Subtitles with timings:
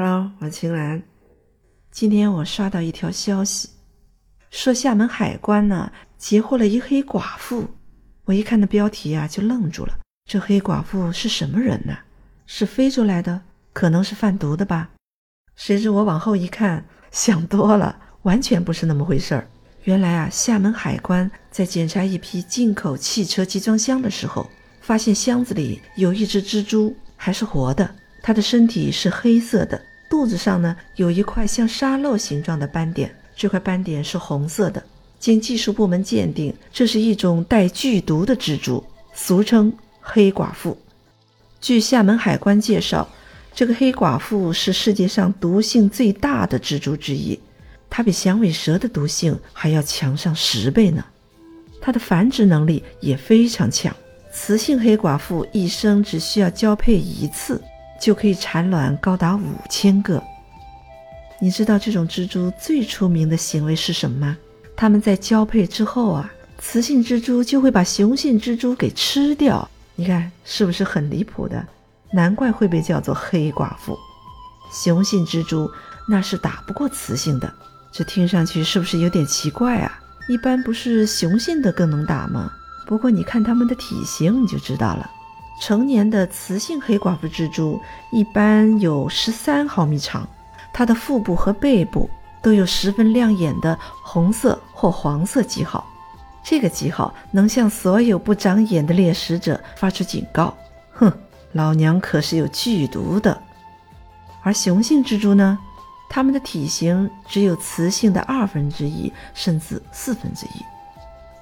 [0.00, 1.02] Hello，我青兰。
[1.90, 3.68] 今天我刷到一条消息，
[4.48, 7.66] 说厦门海关呢截获了一黑寡妇。
[8.24, 9.98] 我一看那标题啊，就愣住了。
[10.24, 11.98] 这黑寡妇是什么人呢？
[12.46, 13.42] 是非洲来的，
[13.72, 14.88] 可能是贩毒的吧？
[15.56, 19.50] 谁知我往后一看，想多了，完全不是那么回事儿。
[19.82, 24.48] 原来啊，厦门海关在检查一批进口汽车集装箱的时候，
[24.80, 27.96] 发现箱子里有一只蜘蛛，还是活的。
[28.20, 34.82] 它的身体是黑色的，肚子上呢有一块像沙漏形状的斑点，这块斑点是红色的。
[35.18, 38.82] 经技术部门鉴定，这是一种带剧毒的蜘蛛，
[39.12, 40.78] 俗称黑寡妇。
[41.60, 43.08] 据厦门海关介绍，
[43.52, 47.38] 这个黑寡妇是世界上毒性最大的蜘蛛之一，
[47.90, 51.04] 它比响尾蛇的毒性还要强上十倍呢。
[51.80, 53.94] 它的繁殖能力也非常强，
[54.32, 57.60] 雌性黑寡妇一生只需要交配一次。
[58.00, 60.22] 就可以产卵高达五千个。
[61.40, 64.36] 你知道这种蜘蛛最出名的行为是什么吗？
[64.76, 69.68] 它们在交配之后啊，雌性蜘蛛就会把雄性蜘蛛给吃掉。
[69.94, 71.64] 你看是不是很离谱的？
[72.12, 73.98] 难怪会被叫做黑寡妇。
[74.72, 75.70] 雄性蜘蛛
[76.08, 77.52] 那是打不过雌性的，
[77.92, 80.00] 这听上去是不是有点奇怪啊？
[80.28, 82.52] 一般不是雄性的更能打吗？
[82.86, 85.10] 不过你看它们的体型，你就知道了。
[85.60, 90.26] 成年的雌性黑寡妇蜘蛛一般有十三毫米长，
[90.72, 92.08] 它的腹部和背部
[92.40, 95.84] 都有十分亮眼的红色或黄色记号，
[96.44, 100.56] 这个记号能向所有不长眼的猎食者发出警告：
[100.92, 101.12] 哼，
[101.52, 103.36] 老娘可是有剧毒的。
[104.42, 105.58] 而雄性蜘蛛呢，
[106.08, 110.64] 它们的体型只有雌性的二分之一甚至四分之一，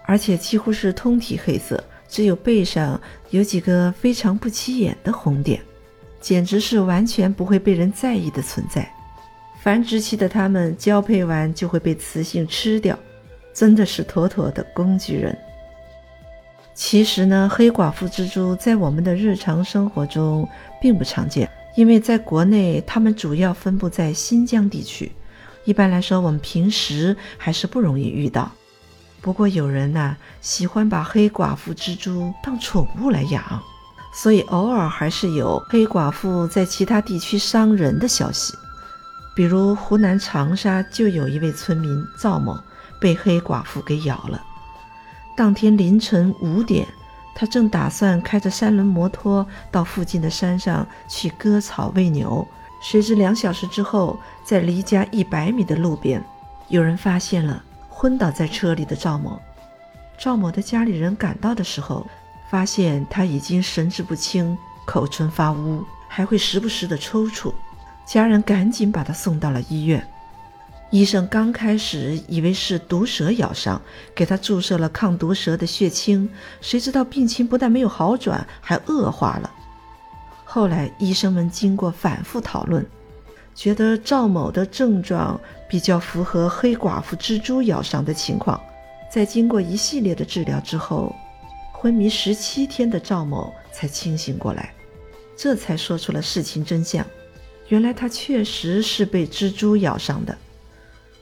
[0.06, 1.84] 而且几乎是通体黑色。
[2.08, 5.60] 只有背上有几个非常不起眼的红点，
[6.20, 8.90] 简直是完全不会被人在意的存在。
[9.62, 12.96] 繁殖期的它们交配完就会被雌性吃掉，
[13.52, 15.36] 真的是妥妥的工具人。
[16.72, 20.48] 其实呢，黑寡妇蜘蛛在我们的日常生活中
[20.80, 25.10] 并不常见，因为在国内它们主要分布在新疆地区，
[25.64, 28.52] 一般来说我们平时还是不容易遇到。
[29.26, 33.42] 不过有人呢喜欢把黑寡妇蜘蛛当宠物来养，
[34.14, 38.54] 所以偶尔还是有黑寡妇在其他地区伤人的消息。
[39.34, 42.56] 比如湖南长沙就有一位村民赵某
[43.00, 44.40] 被黑寡妇给咬了。
[45.36, 46.86] 当天凌晨五点，
[47.34, 52.46] 他正打算开着三轮摩托到附近的山上去割草喂牛，
[52.80, 56.24] 谁知两小时之后，在离家一百米的路边，
[56.68, 57.64] 有人发现了。
[57.98, 59.40] 昏倒在车里的赵某，
[60.18, 62.06] 赵某的家里人赶到的时候，
[62.50, 67.54] 发现他已经神志不清，口唇发乌，还会时不时的抽搐。
[68.04, 70.06] 家人赶紧把他送到了医院。
[70.90, 73.80] 医生刚开始以为是毒蛇咬伤，
[74.14, 76.28] 给他注射了抗毒蛇的血清，
[76.60, 79.50] 谁知道病情不但没有好转，还恶化了。
[80.44, 82.86] 后来医生们经过反复讨论。
[83.56, 88.60] 觉得赵某的症状比较符合黑寡妇蜘蛛咬伤的情况，
[89.10, 91.16] 在经过一系列的治疗之后，
[91.72, 94.74] 昏迷十七天的赵某才清醒过来，
[95.36, 97.04] 这才说出了事情真相。
[97.68, 100.36] 原来他确实是被蜘蛛咬伤的。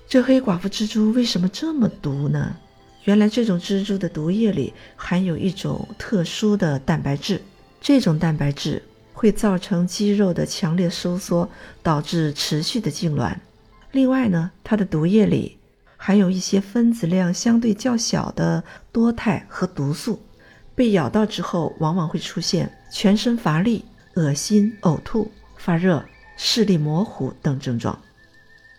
[0.08, 2.56] 这黑寡妇蜘蛛为什么这么毒呢？
[3.04, 7.40] 原来这种蜘蛛的毒液里含有一种特殊的蛋白质，
[7.80, 8.82] 这种蛋白质。
[9.14, 11.48] 会造成肌肉的强烈收缩，
[11.82, 13.34] 导致持续的痉挛。
[13.92, 15.56] 另外呢，它的毒液里
[15.96, 20.20] 含有一些分子量相对较小的多肽和毒素，
[20.74, 23.84] 被咬到之后，往往会出现全身乏力、
[24.16, 26.04] 恶心、呕吐、发热、
[26.36, 27.96] 视力模糊等症状。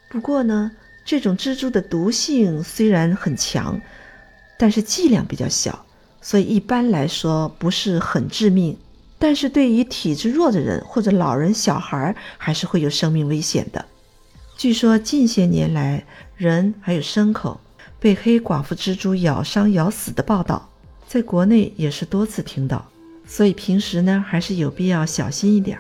[0.10, 0.72] 不过呢，
[1.06, 3.80] 这种蜘蛛的毒性虽然很强，
[4.60, 5.86] 但是剂量比较小，
[6.22, 8.78] 所以一般来说不是很致命。
[9.18, 13.86] 但是对于体质弱的人或者老人、小孩，还是会有生命危险的。
[14.58, 17.60] 据说近些年来，人还有牲口
[18.00, 20.70] 被黑寡妇蜘蛛咬伤、咬死的报道，
[21.08, 22.86] 在国内也是多次听到。
[23.28, 25.80] 所以平时呢，还是有必要小心一点。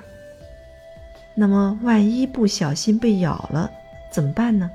[1.35, 3.69] 那么，万一不小心被咬了
[4.11, 4.69] 怎么办呢？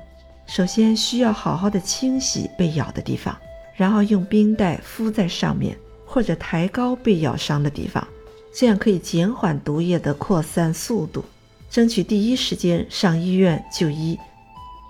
[0.47, 3.35] 首先需要好好的清洗被咬的地方，
[3.75, 8.07] 然后用冰袋敷在上面，或者抬高被咬伤的地方。
[8.53, 11.23] 这样可以减缓毒液的扩散速度，
[11.69, 14.19] 争取第一时间上医院就医。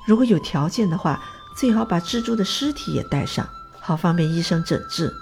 [0.07, 1.23] 如果有条件的话，
[1.55, 3.47] 最好把蜘蛛的尸体也带上，
[3.79, 5.13] 好方便医生诊治。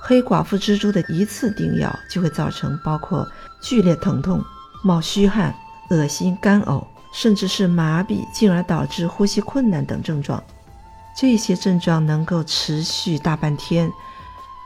[0.00, 3.26] 黑寡妇蜘蛛的一次叮咬就会造成包括
[3.62, 4.44] 剧烈疼痛、
[4.82, 5.54] 冒虚汗、
[5.90, 10.42] 恶心、干呕、甚至是麻痹，进而导致呼吸困难等症状。
[11.16, 13.90] 这些症状能够持续大半天。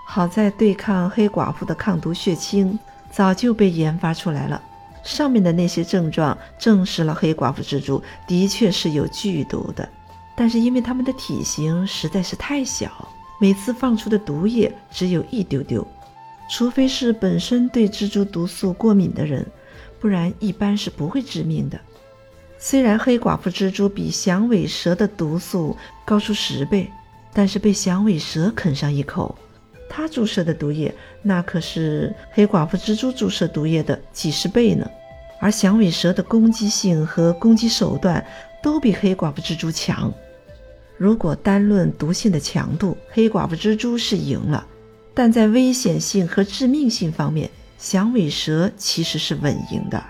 [0.06, 2.78] 好在对抗黑寡妇的抗毒血清
[3.10, 4.62] 早就被研发出来了。
[5.04, 9.88] 上面的那些症状证实了黑寡妇蜘蛛的确是有剧毒的，
[10.36, 13.08] 但是因为它们的体型实在是太小，
[13.40, 15.86] 每次放出的毒液只有一丢丢，
[16.50, 19.46] 除非是本身对蜘蛛毒素过敏的人，
[19.98, 21.80] 不然一般是不会致命的。
[22.58, 26.90] 虽然黑寡妇蜘蛛比响尾蛇的毒素高出十倍，
[27.32, 29.34] 但是被响尾蛇啃上一口，
[29.88, 34.88] 它注射的毒液那可是黑寡妇蜘蛛注射毒液的几十倍呢。
[35.40, 38.24] 而响尾蛇的攻击性和攻击手段
[38.60, 40.12] 都比黑寡妇蜘蛛强。
[40.96, 44.66] 如果单论毒性的强度，黑寡妇蜘蛛是赢了，
[45.14, 47.48] 但在危险性和致命性方面，
[47.78, 50.02] 响尾蛇其实是稳赢的。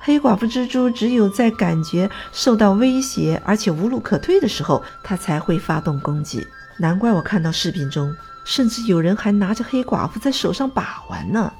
[0.00, 6.46] 黑寡妇蜘蛛只有在感觉受到威胁，而且无路可退的时候，它才会发动攻击。
[6.78, 8.14] 难怪我看到视频中，
[8.46, 11.52] 甚至有人还拿着黑寡妇在手上把玩呢。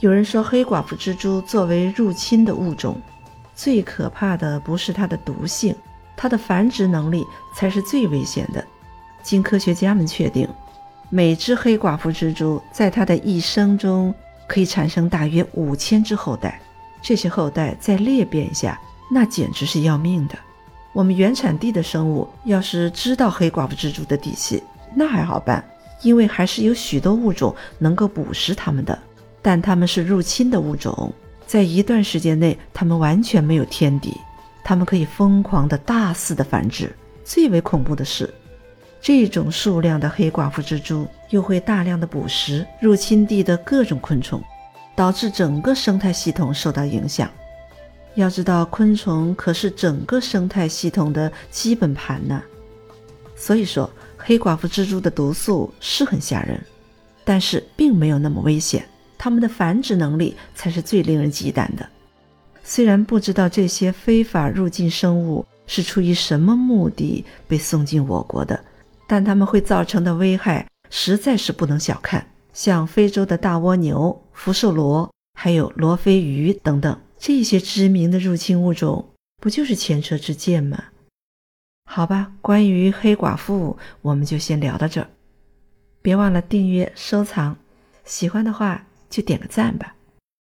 [0.00, 3.00] 有人说，黑寡妇蜘蛛作为入侵的物种，
[3.54, 5.74] 最可怕的不是它的毒性，
[6.14, 7.26] 它的繁殖能力
[7.56, 8.62] 才是最危险的。
[9.22, 10.46] 经科学家们确定，
[11.08, 14.14] 每只黑寡妇蜘蛛在它的一生中
[14.46, 16.60] 可以产生大约五千只后代。
[17.00, 18.78] 这些后代在裂变下，
[19.10, 20.34] 那简直是要命的。
[20.92, 24.62] 我们原产地的生物要是知道黑寡妇蜘蛛的底细，
[24.94, 25.64] 那还好办，
[26.02, 28.98] 因为还是有许多物种能够捕食它们的。
[29.40, 31.12] 但它们是入侵的物种，
[31.46, 34.16] 在一段时间内，它们完全没有天敌，
[34.62, 36.94] 它们可以疯狂的大肆的繁殖。
[37.24, 38.32] 最为恐怖的是，
[39.00, 44.42] 这种数量的黑寡妇蜘蛛又会大量的捕食入侵地的各种昆虫。
[44.94, 47.26] 导致整个生态系统受到影响。
[48.14, 52.42] 要知道，昆虫可是整个生态系统的基本盘呢。
[53.34, 53.90] 所以说，
[54.24, 56.60] 黑寡妇蜘蛛的毒素是很吓人，
[57.24, 58.86] 但是并没有那么危险。
[59.18, 61.88] 它们的繁殖能力才是最令人忌惮的。
[62.62, 68.64] 虽然不知道这些非法入境生物是出于什么目的被送进我国的，
[69.08, 72.24] 但它们会造成的危害实在是不能小看。
[72.52, 79.08] 像非洲的大蜗牛、福寿螺，还有罗非鱼等等这些知名的入侵物种，
[79.40, 80.84] 不就是前车之鉴吗？
[81.84, 85.06] 好吧，关于黑寡妇，我们就先聊到这。
[86.00, 87.56] 别忘了订阅、收藏，
[88.04, 89.94] 喜欢的话就点个赞吧。